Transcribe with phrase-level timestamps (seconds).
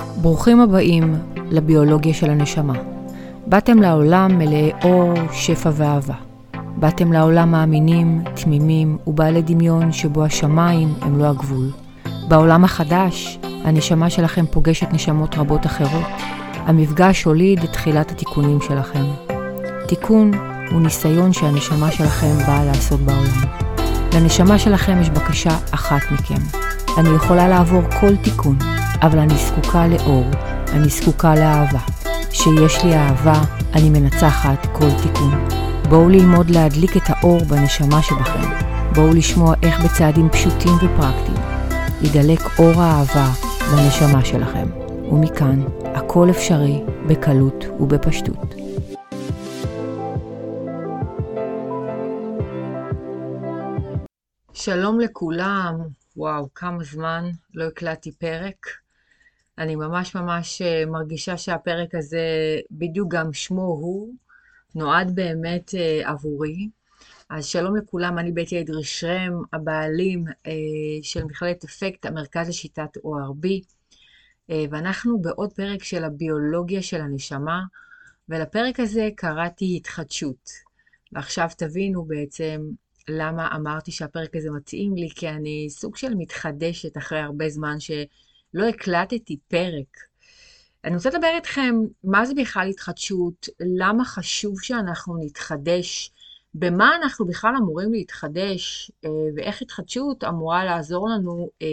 [0.00, 1.14] ברוכים הבאים
[1.50, 2.74] לביולוגיה של הנשמה.
[3.46, 6.14] באתם לעולם מלאי אור, שפע ואהבה.
[6.76, 11.70] באתם לעולם מאמינים, תמימים ובעלי דמיון שבו השמיים הם לא הגבול.
[12.28, 16.06] בעולם החדש, הנשמה שלכם פוגשת נשמות רבות אחרות.
[16.54, 19.04] המפגש הוליד את תחילת התיקונים שלכם.
[19.88, 20.30] תיקון
[20.70, 23.44] הוא ניסיון שהנשמה שלכם באה לעשות בעולם.
[24.14, 26.58] לנשמה שלכם יש בקשה אחת מכם.
[26.98, 28.58] אני יכולה לעבור כל תיקון,
[29.02, 30.24] אבל אני זקוקה לאור,
[30.72, 31.78] אני זקוקה לאהבה.
[32.30, 33.42] כשיש לי אהבה,
[33.74, 35.48] אני מנצחת כל תיקון.
[35.88, 38.48] בואו ללמוד להדליק את האור בנשמה שבכם.
[38.94, 41.38] בואו לשמוע איך בצעדים פשוטים ופרקטיים
[42.02, 43.26] ידלק אור האהבה
[43.72, 44.66] בנשמה שלכם.
[45.12, 48.54] ומכאן, הכל אפשרי בקלות ובפשטות.
[54.52, 55.74] שלום לכולם,
[56.16, 57.24] וואו, כמה זמן
[57.54, 58.81] לא הקלטתי פרק.
[59.62, 62.26] אני ממש ממש אה, מרגישה שהפרק הזה,
[62.70, 64.14] בדיוק גם שמו הוא,
[64.74, 66.68] נועד באמת אה, עבורי.
[67.30, 70.52] אז שלום לכולם, אני בית ידרי שרם, הבעלים אה,
[71.02, 73.48] של מכללת אפקט, המרכז לשיטת ORB,
[74.70, 77.60] ואנחנו בעוד פרק של הביולוגיה של הנשמה,
[78.28, 80.50] ולפרק הזה קראתי התחדשות.
[81.12, 82.60] ועכשיו תבינו בעצם
[83.08, 87.80] למה אמרתי שהפרק הזה מתאים לי, כי אני סוג של מתחדשת אחרי הרבה זמן
[88.52, 89.98] שלא הקלטתי פרק.
[90.84, 96.12] אני רוצה לדבר איתכם מה זה בכלל התחדשות, למה חשוב שאנחנו נתחדש,
[96.54, 101.66] במה אנחנו בכלל אמורים להתחדש, אה, ואיך התחדשות אמורה לעזור לנו אה,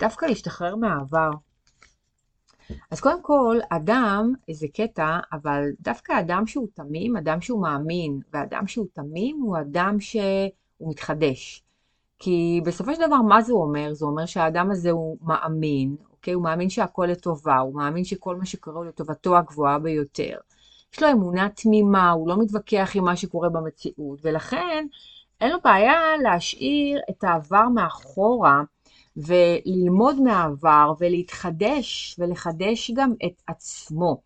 [0.00, 1.30] דווקא להשתחרר מהעבר.
[2.90, 8.66] אז קודם כל, אדם, איזה קטע, אבל דווקא אדם שהוא תמים, אדם שהוא מאמין, ואדם
[8.66, 11.62] שהוא תמים הוא אדם שהוא מתחדש.
[12.18, 13.94] כי בסופו של דבר, מה זה אומר?
[13.94, 16.34] זה אומר שהאדם הזה הוא מאמין, אוקיי?
[16.34, 20.36] הוא מאמין שהכל לטובה, הוא מאמין שכל מה שקורה הוא לטובתו הגבוהה ביותר.
[20.94, 24.86] יש לו אמונה תמימה, הוא לא מתווכח עם מה שקורה במציאות, ולכן
[25.40, 28.62] אין לו בעיה להשאיר את העבר מאחורה,
[29.16, 34.20] וללמוד מהעבר ולהתחדש ולחדש גם את עצמו.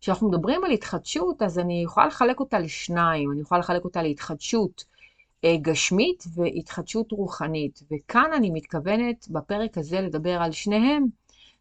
[0.00, 4.84] כשאנחנו מדברים על התחדשות, אז אני יכולה לחלק אותה לשניים, אני יכולה לחלק אותה להתחדשות
[5.62, 7.82] גשמית והתחדשות רוחנית.
[7.92, 11.06] וכאן אני מתכוונת בפרק הזה לדבר על שניהם,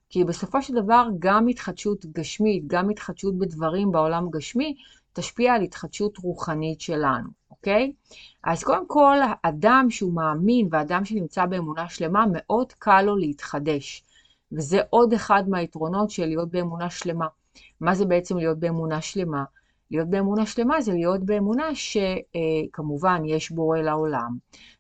[0.10, 4.76] כי בסופו של דבר גם התחדשות גשמית, גם התחדשות בדברים בעולם גשמי,
[5.14, 7.30] תשפיע על התחדשות רוחנית שלנו.
[7.52, 7.94] אוקיי?
[8.44, 14.04] אז קודם כל, אדם שהוא מאמין ואדם שנמצא באמונה שלמה, מאוד קל לו להתחדש.
[14.52, 17.28] וזה עוד אחד מהיתרונות של להיות באמונה שלמה.
[17.82, 19.44] מה זה בעצם להיות באמונה שלמה?
[19.92, 24.38] להיות באמונה שלמה זה להיות באמונה שכמובן יש בורא לעולם,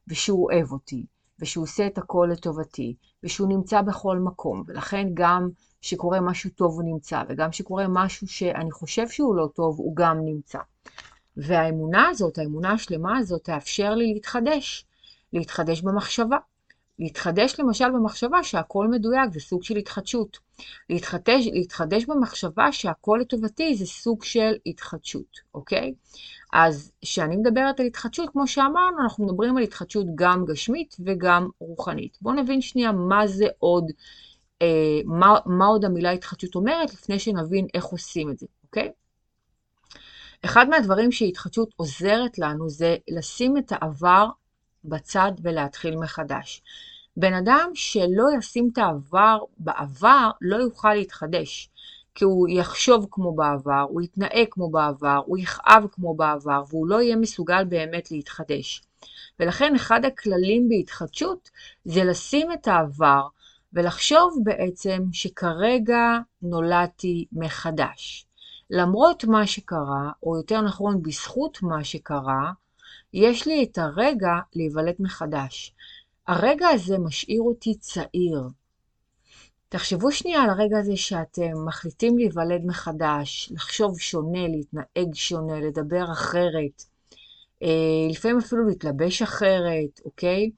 [0.07, 1.05] ושהוא אוהב אותי,
[1.39, 5.49] ושהוא עושה את הכל לטובתי, ושהוא נמצא בכל מקום, ולכן גם
[5.81, 10.17] שקורה משהו טוב הוא נמצא, וגם שקורה משהו שאני חושב שהוא לא טוב, הוא גם
[10.25, 10.59] נמצא.
[11.37, 14.85] והאמונה הזאת, האמונה השלמה הזאת, תאפשר לי להתחדש,
[15.33, 16.37] להתחדש במחשבה.
[16.99, 20.37] להתחדש למשל במחשבה שהכל מדויק, זה סוג של התחדשות.
[20.89, 25.93] להתחדש, להתחדש במחשבה שהכל לטובתי זה סוג של התחדשות, אוקיי?
[26.53, 32.17] אז כשאני מדברת על התחדשות, כמו שאמרנו, אנחנו מדברים על התחדשות גם גשמית וגם רוחנית.
[32.21, 33.91] בואו נבין שנייה מה זה עוד,
[34.61, 38.91] אה, מה, מה עוד המילה התחדשות אומרת, לפני שנבין איך עושים את זה, אוקיי?
[40.45, 44.27] אחד מהדברים שהתחדשות עוזרת לנו זה לשים את העבר
[44.85, 46.61] בצד ולהתחיל מחדש.
[47.17, 51.69] בן אדם שלא ישים את העבר בעבר לא יוכל להתחדש.
[52.15, 57.01] כי הוא יחשוב כמו בעבר, הוא יתנהג כמו בעבר, הוא יכאב כמו בעבר, והוא לא
[57.01, 58.81] יהיה מסוגל באמת להתחדש.
[59.39, 61.49] ולכן אחד הכללים בהתחדשות
[61.85, 63.27] זה לשים את העבר
[63.73, 68.25] ולחשוב בעצם שכרגע נולדתי מחדש.
[68.69, 72.51] למרות מה שקרה, או יותר נכון בזכות מה שקרה,
[73.13, 75.73] יש לי את הרגע להיוולד מחדש.
[76.27, 78.41] הרגע הזה משאיר אותי צעיר.
[79.69, 86.83] תחשבו שנייה על הרגע הזה שאתם מחליטים להיוולד מחדש, לחשוב שונה, להתנהג שונה, לדבר אחרת,
[87.63, 90.51] אה, לפעמים אפילו להתלבש אחרת, אוקיי?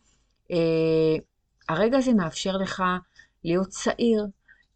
[0.51, 1.15] אה,
[1.69, 2.83] הרגע הזה מאפשר לך
[3.43, 4.25] להיות צעיר,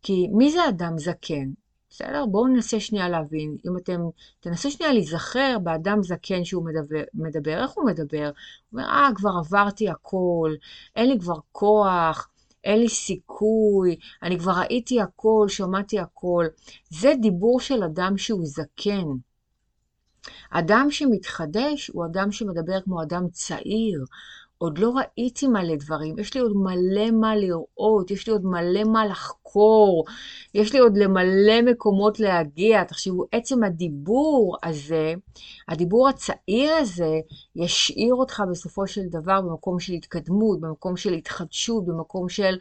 [0.01, 1.49] כי מי זה אדם זקן?
[1.91, 2.25] בסדר?
[2.25, 3.57] בואו ננסה שנייה להבין.
[3.67, 4.01] אם אתם,
[4.39, 7.63] תנסו שנייה להיזכר באדם זקן שהוא מדבר, מדבר.
[7.63, 8.31] איך הוא מדבר?
[8.69, 10.53] הוא אומר, אה, כבר עברתי הכל,
[10.95, 12.29] אין לי כבר כוח,
[12.63, 16.45] אין לי סיכוי, אני כבר ראיתי הכל, שמעתי הכל.
[16.89, 19.07] זה דיבור של אדם שהוא זקן.
[20.51, 24.05] אדם שמתחדש הוא אדם שמדבר כמו אדם צעיר,
[24.61, 28.83] עוד לא ראיתי מלא דברים, יש לי עוד מלא מה לראות, יש לי עוד מלא
[28.83, 30.05] מה לחקור,
[30.53, 32.83] יש לי עוד למלא מקומות להגיע.
[32.83, 35.13] תחשבו, עצם הדיבור הזה,
[35.67, 37.19] הדיבור הצעיר הזה,
[37.55, 42.57] ישאיר אותך בסופו של דבר במקום של התקדמות, במקום של התחדשות, במקום של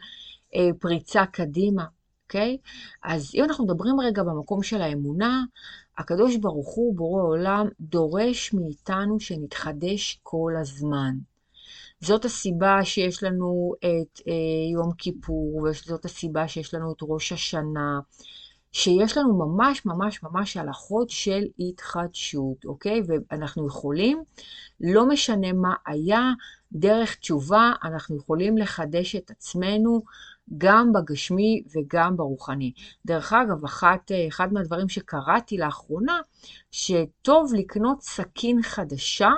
[0.55, 1.85] אה, פריצה קדימה.
[2.25, 2.57] אוקיי?
[3.03, 5.43] אז אם אנחנו מדברים רגע במקום של האמונה,
[6.01, 11.15] הקדוש ברוך הוא, בורא עולם, דורש מאיתנו שנתחדש כל הזמן.
[11.99, 14.33] זאת הסיבה שיש לנו את אה,
[14.73, 17.99] יום כיפור, וזאת הסיבה שיש לנו את ראש השנה,
[18.71, 23.01] שיש לנו ממש ממש ממש הלכות של התחדשות, אוקיי?
[23.07, 24.23] ואנחנו יכולים,
[24.79, 26.21] לא משנה מה היה,
[26.71, 30.01] דרך תשובה אנחנו יכולים לחדש את עצמנו
[30.57, 32.71] גם בגשמי וגם ברוחני.
[33.05, 36.19] דרך אגב, אחת, אחד מהדברים שקראתי לאחרונה,
[36.71, 39.29] שטוב לקנות סכין חדשה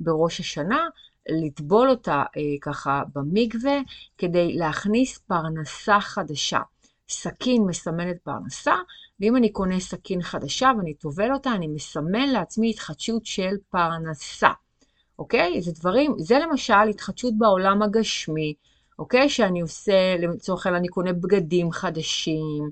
[0.00, 0.88] בראש השנה,
[1.28, 3.78] לטבול אותה אה, ככה במקווה,
[4.18, 6.60] כדי להכניס פרנסה חדשה.
[7.08, 8.74] סכין מסמלת פרנסה,
[9.20, 14.50] ואם אני קונה סכין חדשה ואני טובל אותה, אני מסמן לעצמי התחדשות של פרנסה.
[15.18, 15.62] אוקיי?
[15.62, 18.54] זה דברים, זה למשל התחדשות בעולם הגשמי,
[19.00, 19.28] אוקיי?
[19.28, 22.70] שאני עושה, לצורך העניין אני קונה בגדים חדשים,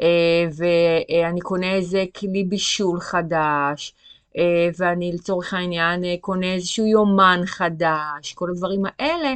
[0.00, 3.94] אה, ואני קונה איזה כלי בישול חדש,
[4.38, 9.34] אה, ואני לצורך העניין אה, קונה איזשהו יומן חדש, כל הדברים האלה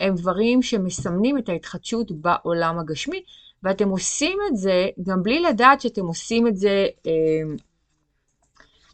[0.00, 3.22] הם דברים שמסמנים את ההתחדשות בעולם הגשמי,
[3.62, 7.54] ואתם עושים את זה גם בלי לדעת שאתם עושים את זה אה,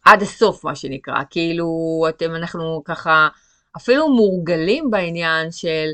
[0.05, 1.23] עד הסוף, מה שנקרא.
[1.31, 1.69] כאילו,
[2.09, 3.29] אתם, אנחנו ככה
[3.77, 5.89] אפילו מורגלים בעניין של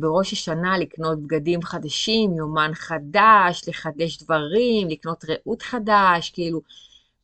[0.00, 6.60] בראש השנה לקנות בגדים חדשים, יומן חדש, לחדש דברים, לקנות רעות חדש, כאילו,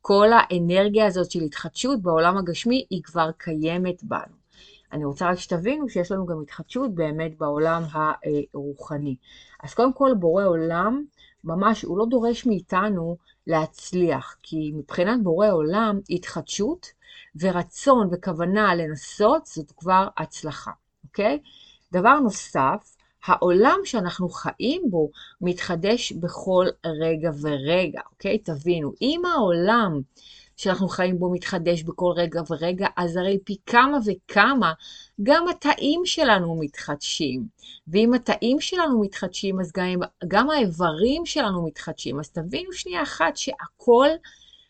[0.00, 4.34] כל האנרגיה הזאת של התחדשות בעולם הגשמי היא כבר קיימת בנו.
[4.92, 9.16] אני רוצה רק שתבינו שיש לנו גם התחדשות באמת בעולם הרוחני.
[9.62, 11.04] אז קודם כל, בורא עולם,
[11.44, 13.16] ממש, הוא לא דורש מאיתנו
[13.46, 16.86] להצליח, כי מבחינת בורא עולם, התחדשות
[17.40, 20.70] ורצון וכוונה לנסות זאת כבר הצלחה,
[21.04, 21.38] אוקיי?
[21.94, 22.96] דבר נוסף,
[23.26, 25.11] העולם שאנחנו חיים בו
[25.41, 28.38] מתחדש בכל רגע ורגע, אוקיי?
[28.38, 30.00] תבינו, אם העולם
[30.56, 34.73] שאנחנו חיים בו מתחדש בכל רגע ורגע, אז הרי פי כמה וכמה
[35.23, 37.46] גם התאים שלנו מתחדשים.
[37.88, 42.20] ואם התאים שלנו מתחדשים, אז גם, גם האיברים שלנו מתחדשים.
[42.20, 44.08] אז תבינו שנייה אחת שהכל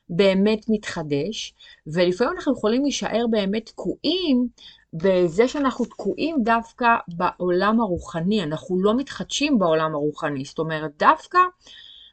[0.08, 1.54] באמת מתחדש,
[1.86, 4.48] ולפעמים אנחנו יכולים להישאר באמת תקועים
[4.94, 10.44] בזה שאנחנו תקועים דווקא בעולם הרוחני, אנחנו לא מתחדשים בעולם הרוחני.
[10.44, 11.38] זאת אומרת, דווקא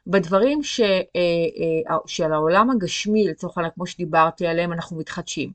[0.06, 0.96] בדברים ש, אה,
[1.90, 5.52] אה, של העולם הגשמי, לצורך העניין, כמו שדיברתי עליהם, אנחנו מתחדשים.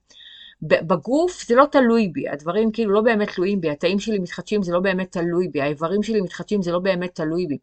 [0.61, 4.73] בגוף זה לא תלוי בי, הדברים כאילו לא באמת תלויים בי, התאים שלי מתחדשים זה
[4.73, 7.57] לא באמת תלוי בי, האיברים שלי מתחדשים זה לא באמת תלוי בי.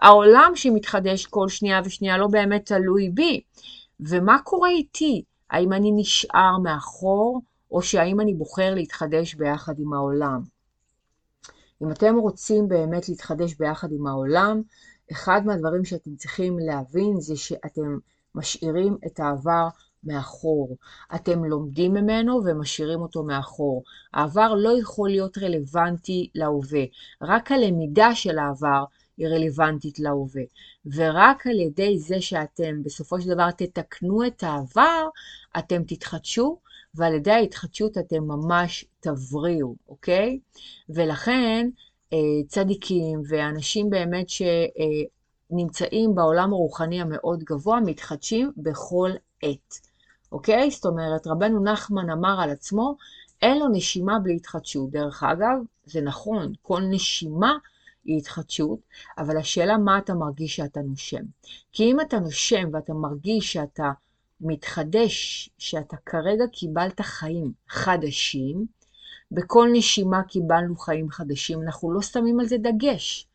[0.00, 3.40] העולם שמתחדש כל שנייה ושנייה לא באמת תלוי בי.
[4.00, 5.22] ומה קורה איתי?
[5.50, 7.40] האם אני נשאר מאחור,
[7.70, 10.42] או שהאם אני בוחר להתחדש ביחד עם העולם?
[11.82, 14.62] אם אתם רוצים באמת להתחדש ביחד עם העולם,
[15.12, 17.98] אחד מהדברים שאתם צריכים להבין זה שאתם
[18.34, 19.68] משאירים את העבר
[20.04, 20.76] מאחור.
[21.14, 23.82] אתם לומדים ממנו ומשאירים אותו מאחור.
[24.14, 26.84] העבר לא יכול להיות רלוונטי להווה.
[27.22, 28.84] רק הלמידה של העבר
[29.16, 30.42] היא רלוונטית להווה.
[30.94, 35.08] ורק על ידי זה שאתם בסופו של דבר תתקנו את העבר,
[35.58, 36.58] אתם תתחדשו,
[36.96, 40.38] ועל ידי ההתחדשות אתם ממש תבריאו, אוקיי?
[40.88, 41.68] ולכן
[42.12, 49.10] אה, צדיקים ואנשים באמת שנמצאים בעולם הרוחני המאוד גבוה, מתחדשים בכל
[49.42, 49.80] עת,
[50.32, 50.70] אוקיי?
[50.70, 52.96] זאת אומרת, רבנו נחמן אמר על עצמו,
[53.42, 54.90] אין לו נשימה בלי התחדשות.
[54.90, 57.58] דרך אגב, זה נכון, כל נשימה
[58.04, 58.78] היא התחדשות,
[59.18, 61.22] אבל השאלה מה אתה מרגיש שאתה נושם.
[61.72, 63.90] כי אם אתה נושם ואתה מרגיש שאתה
[64.40, 68.66] מתחדש, שאתה כרגע קיבלת חיים חדשים,
[69.30, 73.26] בכל נשימה קיבלנו חיים חדשים, אנחנו לא שמים על זה דגש,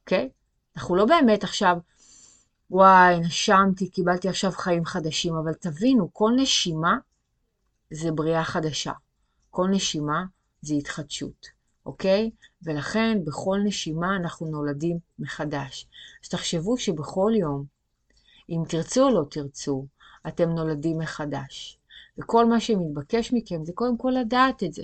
[0.00, 0.28] אוקיי?
[0.32, 0.76] Okay?
[0.76, 1.76] אנחנו לא באמת עכשיו,
[2.70, 6.98] וואי, נשמתי, קיבלתי עכשיו חיים חדשים, אבל תבינו, כל נשימה
[7.90, 8.92] זה בריאה חדשה.
[9.50, 10.24] כל נשימה
[10.62, 11.46] זה התחדשות,
[11.86, 12.30] אוקיי?
[12.62, 15.86] ולכן בכל נשימה אנחנו נולדים מחדש.
[16.24, 17.64] אז תחשבו שבכל יום,
[18.48, 19.86] אם תרצו או לא תרצו,
[20.28, 21.78] אתם נולדים מחדש.
[22.18, 24.82] וכל מה שמתבקש מכם זה קודם כל לדעת את זה.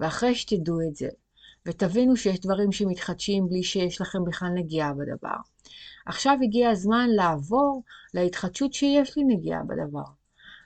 [0.00, 1.08] ואחרי שתדעו את זה,
[1.66, 5.36] ותבינו שיש דברים שמתחדשים בלי שיש לכם בכלל נגיעה בדבר,
[6.06, 7.82] עכשיו הגיע הזמן לעבור
[8.14, 10.04] להתחדשות שיש לי נגיעה בדבר.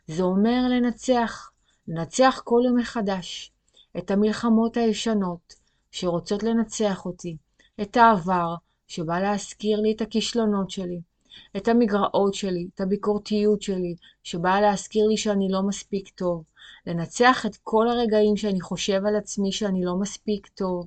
[0.07, 1.51] זה אומר לנצח,
[1.89, 3.53] לנצח כל יום מחדש.
[3.99, 5.55] את המלחמות הישנות
[5.91, 7.37] שרוצות לנצח אותי,
[7.83, 8.55] את העבר
[8.87, 11.01] שבא להזכיר לי את הכישלונות שלי,
[11.57, 16.45] את המגרעות שלי, את הביקורתיות שלי, שבאה להזכיר לי שאני לא מספיק טוב,
[16.87, 20.87] לנצח את כל הרגעים שאני חושב על עצמי שאני לא מספיק טוב,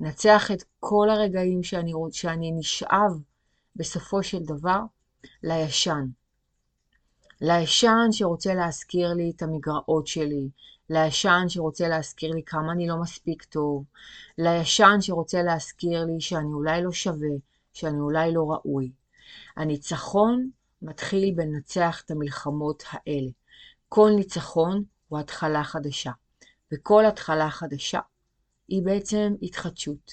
[0.00, 3.20] לנצח את כל הרגעים שאני, שאני נשאב
[3.76, 4.80] בסופו של דבר
[5.42, 6.06] לישן.
[7.40, 10.48] לישן שרוצה להזכיר לי את המגרעות שלי,
[10.90, 13.84] לישן שרוצה להזכיר לי כמה אני לא מספיק טוב,
[14.38, 17.36] לישן שרוצה להזכיר לי שאני אולי לא שווה,
[17.72, 18.90] שאני אולי לא ראוי.
[19.56, 20.50] הניצחון
[20.82, 23.30] מתחיל בלנצח את המלחמות האלה.
[23.88, 26.10] כל ניצחון הוא התחלה חדשה,
[26.72, 28.00] וכל התחלה חדשה
[28.68, 30.12] היא בעצם התחדשות.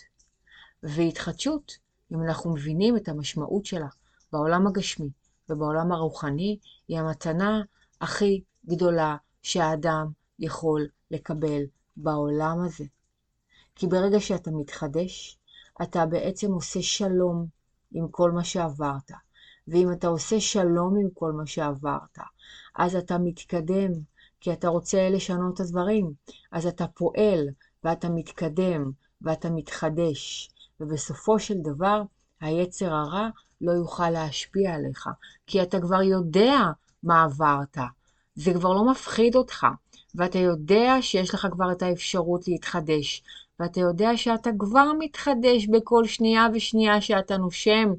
[0.83, 1.77] והתחדשות,
[2.13, 3.87] אם אנחנו מבינים את המשמעות שלה
[4.33, 5.09] בעולם הגשמי
[5.49, 7.61] ובעולם הרוחני, היא המתנה
[8.01, 10.07] הכי גדולה שהאדם
[10.39, 11.61] יכול לקבל
[11.97, 12.85] בעולם הזה.
[13.75, 15.37] כי ברגע שאתה מתחדש,
[15.81, 17.45] אתה בעצם עושה שלום
[17.91, 19.12] עם כל מה שעברת.
[19.67, 22.17] ואם אתה עושה שלום עם כל מה שעברת,
[22.75, 23.91] אז אתה מתקדם,
[24.41, 26.13] כי אתה רוצה לשנות את הדברים.
[26.51, 27.48] אז אתה פועל,
[27.83, 30.50] ואתה מתקדם, ואתה מתחדש.
[30.79, 32.01] ובסופו של דבר,
[32.41, 33.29] היצר הרע
[33.62, 35.10] לא יוכל להשפיע עליך,
[35.48, 36.57] כי אתה כבר יודע
[37.03, 37.77] מה עברת.
[38.36, 39.67] זה כבר לא מפחיד אותך,
[40.15, 43.24] ואתה יודע שיש לך כבר את האפשרות להתחדש,
[43.62, 47.94] ואתה יודע שאתה כבר מתחדש בכל שנייה ושנייה שאתה נושם.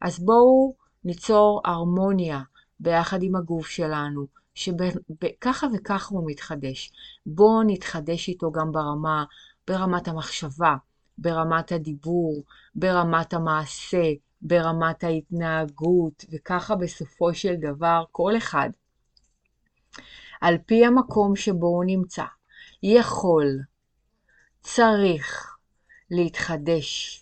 [0.00, 0.74] אז בואו
[1.04, 2.40] ניצור הרמוניה
[2.80, 6.92] ביחד עם הגוף שלנו, שככה וככה הוא מתחדש.
[7.26, 9.24] בואו נתחדש איתו גם ברמה,
[9.68, 10.76] ברמת המחשבה,
[11.18, 12.42] ברמת הדיבור,
[12.74, 14.12] ברמת המעשה,
[14.42, 18.70] ברמת ההתנהגות, וככה בסופו של דבר כל אחד,
[20.40, 22.24] על פי המקום שבו הוא נמצא,
[22.82, 23.46] יכול,
[24.62, 25.56] צריך
[26.10, 27.20] להתחדש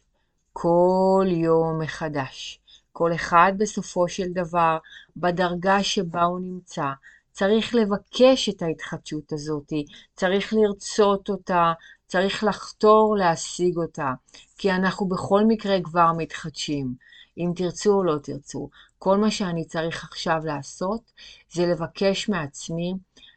[0.53, 2.61] כל יום מחדש.
[2.93, 4.79] כל אחד בסופו של דבר,
[5.17, 6.87] בדרגה שבה הוא נמצא,
[7.33, 9.73] צריך לבקש את ההתחדשות הזאת,
[10.15, 11.73] צריך לרצות אותה,
[12.07, 14.13] צריך לחתור להשיג אותה,
[14.59, 16.95] כי אנחנו בכל מקרה כבר מתחדשים.
[17.39, 18.69] אם תרצו או לא תרצו,
[18.99, 21.13] כל מה שאני צריך עכשיו לעשות
[21.53, 22.95] זה לבקש מעצמי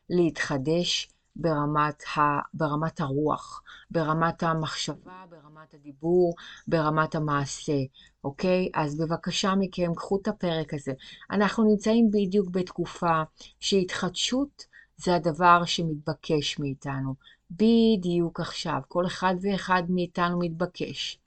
[0.10, 2.20] להתחדש ברמת, ה,
[2.54, 6.36] ברמת הרוח, ברמת המחשבה, ברמת הדיבור,
[6.68, 7.78] ברמת המעשה,
[8.24, 8.70] אוקיי?
[8.76, 10.92] אז בבקשה מכם, קחו את הפרק הזה.
[11.32, 13.24] אנחנו נמצאים בדיוק בתקופה
[13.60, 14.66] שהתחדשות
[14.98, 17.16] זה הדבר שמתבקש מאיתנו.
[17.52, 21.20] בדיוק עכשיו, כל אחד ואחד מאיתנו מתבקש.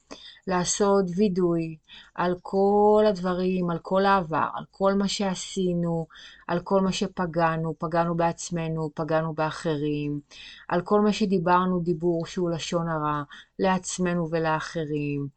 [0.46, 1.76] לעשות וידוי
[2.14, 6.06] על כל הדברים, על כל העבר, על כל מה שעשינו,
[6.48, 10.20] על כל מה שפגענו, פגענו בעצמנו, פגענו באחרים,
[10.68, 13.22] על כל מה שדיברנו דיבור שהוא לשון הרע
[13.58, 15.28] לעצמנו ולאחרים,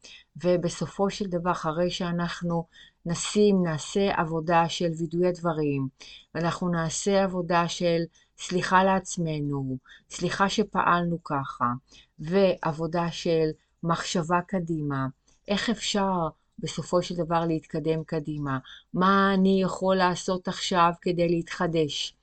[0.44, 2.64] ובסופו של דבר, אחרי שאנחנו
[3.06, 5.88] נשים, נעשה עבודה של וידוי הדברים,
[6.34, 8.02] ואנחנו נעשה עבודה של
[8.38, 9.76] סליחה לעצמנו,
[10.10, 11.66] סליחה שפעלנו ככה,
[12.18, 13.48] ועבודה של
[13.82, 15.06] מחשבה קדימה,
[15.48, 18.58] איך אפשר בסופו של דבר להתקדם קדימה,
[18.94, 22.14] מה אני יכול לעשות עכשיו כדי להתחדש,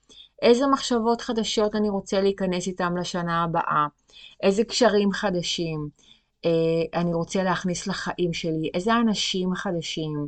[0.42, 3.88] איזה מחשבות חדשות אני רוצה להיכנס איתם לשנה הבאה,
[4.44, 5.90] איזה קשרים חדשים
[6.46, 10.28] אה, אני רוצה להכניס לחיים שלי, איזה אנשים חדשים,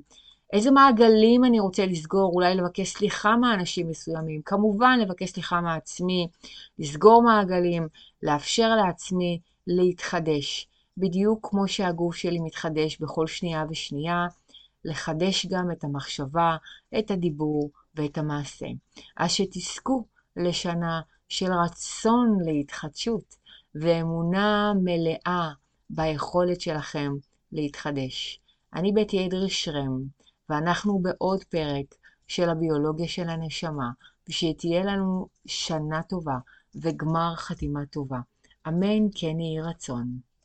[0.53, 6.27] איזה מעגלים אני רוצה לסגור, אולי לבקש סליחה מאנשים מסוימים, כמובן לבקש סליחה מעצמי,
[6.79, 7.87] לסגור מעגלים,
[8.23, 10.67] לאפשר לעצמי להתחדש.
[10.97, 14.27] בדיוק כמו שהגוף שלי מתחדש בכל שנייה ושנייה,
[14.85, 16.57] לחדש גם את המחשבה,
[16.99, 18.65] את הדיבור ואת המעשה.
[19.17, 23.35] אז שתזכו לשנה של רצון להתחדשות
[23.75, 25.49] ואמונה מלאה
[25.89, 27.11] ביכולת שלכם
[27.51, 28.39] להתחדש.
[28.73, 30.01] אני בית אדרי שרם,
[30.49, 31.95] ואנחנו בעוד פרק
[32.27, 33.89] של הביולוגיה של הנשמה,
[34.29, 36.37] ושתהיה לנו שנה טובה
[36.75, 38.19] וגמר חתימה טובה.
[38.67, 40.26] אמן כן יהי רצון.